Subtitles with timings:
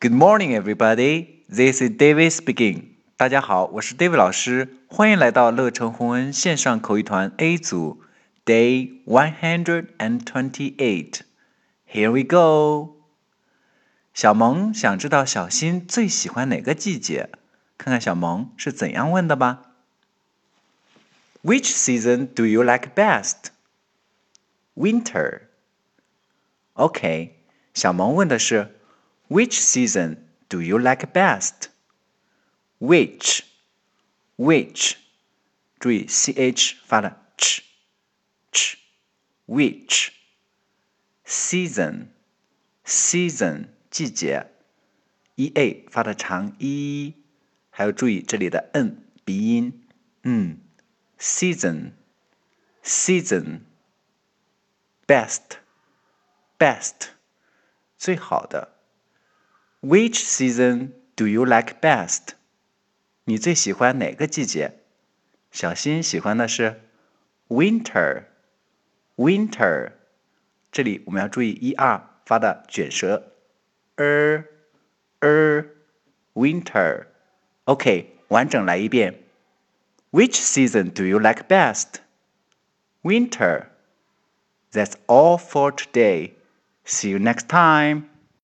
[0.00, 1.44] Good morning, everybody.
[1.48, 2.84] This is David speaking.
[3.16, 8.02] 大家好，我是 David 老师，欢迎来到乐成宏恩线上口语团 A 组
[8.44, 11.20] Day one hundred and twenty-eight.
[11.88, 12.96] Here we go.
[14.12, 17.30] 小萌想知道小新最喜欢哪个季节，
[17.78, 19.72] 看看小萌是怎样问的吧。
[21.42, 23.50] Which season do you like best?
[24.74, 25.42] Winter.
[26.74, 27.36] OK，
[27.74, 28.75] 小萌问的是
[29.28, 31.68] Which season do you like best?
[32.78, 33.42] Which,
[34.36, 34.96] which，
[35.78, 37.62] 注意 ch 发的 ch
[38.52, 38.76] ch
[39.46, 40.10] which
[41.24, 42.08] season
[42.84, 44.50] season 季节
[45.36, 47.14] e a 发的长 e，
[47.70, 49.88] 还要注意这里的 n 鼻音，
[50.24, 50.58] 嗯，
[51.18, 51.92] season
[52.82, 53.60] season
[55.06, 55.58] best
[56.58, 57.08] best
[57.96, 58.75] 最好的。
[59.86, 62.30] Which season do you like best?
[63.24, 64.78] 你最喜欢哪个季节？
[65.50, 66.80] 小新喜欢的是
[67.48, 69.92] winter。winter，
[70.70, 73.32] 这里我们要注意 er 发的卷舌，
[73.96, 74.44] er
[75.20, 75.66] er
[76.34, 79.22] winter。OK，完整来一遍。
[80.10, 82.00] Which season do you like best?
[83.02, 83.66] Winter.
[84.72, 86.32] That's all for today.
[86.84, 88.08] See you next time.